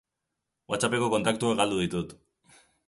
[0.73, 2.21] Whatsapp-eko kontaktuak galdu ditut.